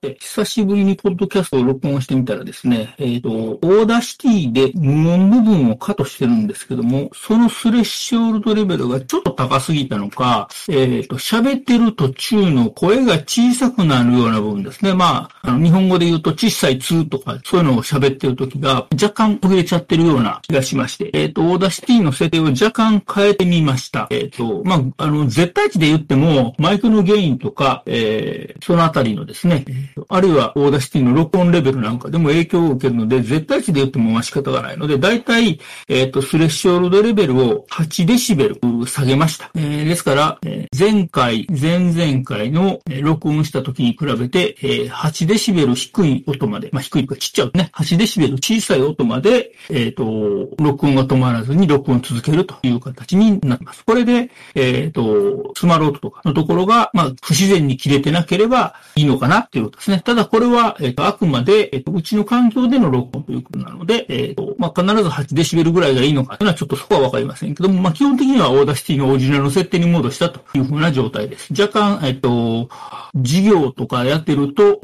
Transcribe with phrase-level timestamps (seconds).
[0.00, 14.94] 久しぶりにポッドキャストを録音してみたらですね、えっ、ー、と、 Audacity で無音部分をカットしてるんですけども、その threshold level がちょっと高すぎたのか、えっ、ー、と、喋ってる途中の声が小さくなるような部分ですね。
[14.94, 24.06] まあ、あの、日本語で言うと小さいーとか、そういうのを喋ってる時が若干途切れちゃってるような気がしまして、えっ、ー、と、 Audacity の設定を若干変えてみました。
[24.10, 29.64] えっ、と、まあ、あの、絶対値で言っても、マイクのゲインとか、えそのあたりのですね、
[30.08, 39.50] あるいは Audacity の録音レベルなんかでも影響を受けるので、絶対値で言ってもまあ仕方がないので、だいたい、えっ、ー、と、 threshold level を8デシベル下げました。
[39.54, 53.84] えー、ですから、えー、前回、前々回の、録音した時に比べて、えー、8デシベル低い音まで、まあ低いかちっちゃいね、8デシベル小さい音まで、えっ、ー、と、録音が止まらずに録音続けるという形になります。
[53.84, 60.00] これで、えっ、ー、と、スマロートとかのところが、まあ不自然に切れてなければいいのかなっていうことですね。
[60.04, 71.52] ただこれは、えっ、と、あくまで、えっ、と、うちの環境での録音ということなので、えっ、と、まあ、必ず8デシベルぐらいがいいのかというのはちょっとそこはわかりませんけども、まあ、基本的には Audacity のオリジナルの設定に戻したというふうな状態です。
[71.58, 72.68] 若干、えっ、と、
[73.16, 74.80] 授業とかやってると、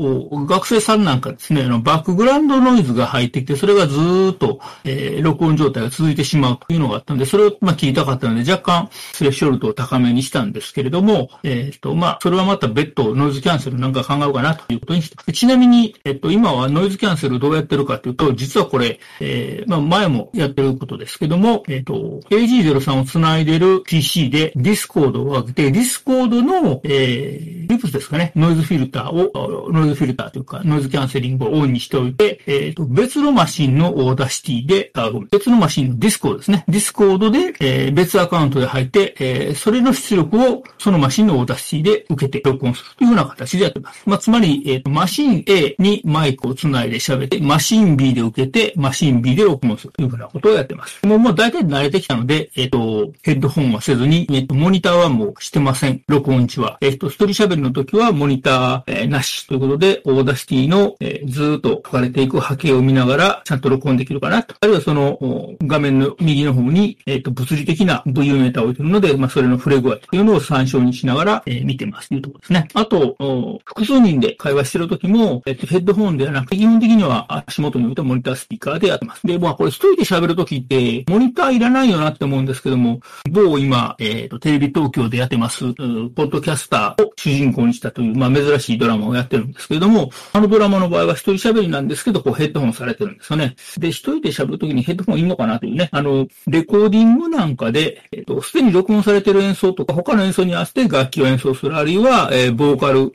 [0.46, 3.96] 学生さんなんかですね、あの、バックグラウンドノイズが入ってきて、それがず
[4.32, 36.64] っと、えー、録音状態が続いてしまうというのがあったので、それを、まあ、切りたかったので、若干、 threshold を高めにしたんですけれども、えっ、と、まあ、それはまた別途ノイズキャンセルなんか考えようかなということにして、ちなみに、えっと、今はノイズキャンセルどうやってるかというと、実はこれ、えー、まあ、前もやってることですけども、えっと、AG03 をつないでる PC でディスコードを上げて、 Discord の、えー、 Krisp ですかね、ノイズフィルターを、ノイズフィルターというか、ノイズキャンセリングをオンにしておいて、えっと、別のマシンの Audacity で、あ、ごめん、別のマシンの Discord ですね。
[36.68, 44.02] Discord で、えー、別アカウントで入って、えー、それの出力をそのマシンの Audacity で受けて録音するというふうな形でやってます。
[44.06, 51.04] まあ、つまり、えっ、と、マシン A にマイクをつないで喋って、マシン B で受けて、マシン B で録音するというふうなことをやってます。
[51.06, 56.02] もう、もう大体慣れてきたので、えっ、ー、と、ヘッドホンはせずに、えっ、ー、と、モニターはもうしてません。
[56.08, 56.78] 録音時は。
[56.80, 64.54] えっ、ー、と、一人喋りの時はモニター、えー、なしということで、 Audacity の、えー、ずっと書かれていく波形を見ながら、ちゃんと録音できるかなと。
[64.60, 65.18] あるいはその、
[65.62, 72.68] 画面の右の方に、えっ、と、物理的な VU メーターを置いてるので、まあ、それの触れ具合というのを参照にしながら、えー、見てますというところですね。
[72.74, 73.16] あと、
[73.64, 79.26] 複数人で会話してる時も、えっ、と、ヘッドホンではなくて、基本的には足元に置いたモニタースピーカーでやってます。
[79.26, 83.00] で、まあこれ一人で喋るときって、モニターいらないよなって思うんですけども、
[83.30, 93.56] 某今、えっ、ー、と、テレビ東京でやってます、ポッドキャスターを主人公にしたという、まあ珍しいドラマをやってるんですけれども、あのドラマの場合は一人喋りなんですけど、こうヘッドホンされてるんですよね。
[93.78, 103.12] で、一人で喋るときにヘッドホンいいのかなというね、あの、レコーディングなんかで、えっ、と、すでに録音されてる演奏とか、他の演奏に合わせて楽器を演奏する、あるいは、えー、ボーカル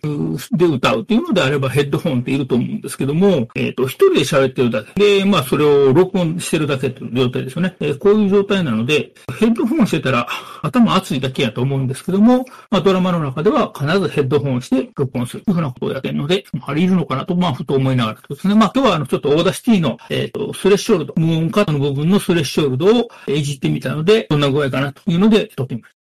[0.57, 5.19] で歌うっていうのであればヘッドホンっていると思うんですけども、えっ、と、一人で喋ってるだけ。
[5.19, 7.75] で、まあ、それを録音してるだけという状態ですよね。
[7.79, 10.27] えー、こういう状態なので、ヘッドホンしてたら
[10.61, 18.55] 頭熱いだけやと思うんですけども、まあ、ドラマの中では必ずヘッドホンヘッドホンして録音するというふうなことをやってるので、あれいるのかなと、まあ、ふと思いながらですね。
[18.55, 25.98] まあ、今日はあの、ちょっと Audacity の、えっ、ー、と、スレッショールド、無音カットの部分のスレッショールドをいじってみたので、どんな具合かなというので、撮ってみます。